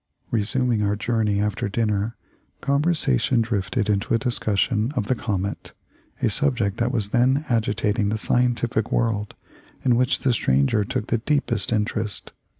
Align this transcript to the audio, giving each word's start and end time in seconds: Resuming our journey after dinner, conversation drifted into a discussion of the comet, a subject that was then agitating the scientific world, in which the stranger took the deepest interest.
Resuming 0.31 0.81
our 0.81 0.95
journey 0.95 1.39
after 1.39 1.69
dinner, 1.69 2.15
conversation 2.59 3.39
drifted 3.43 3.87
into 3.87 4.15
a 4.15 4.17
discussion 4.17 4.91
of 4.95 5.05
the 5.05 5.13
comet, 5.13 5.73
a 6.23 6.29
subject 6.31 6.77
that 6.77 6.91
was 6.91 7.09
then 7.09 7.45
agitating 7.49 8.09
the 8.09 8.17
scientific 8.17 8.91
world, 8.91 9.35
in 9.85 9.95
which 9.95 10.21
the 10.21 10.33
stranger 10.33 10.83
took 10.83 11.05
the 11.09 11.19
deepest 11.19 11.71
interest. 11.71 12.31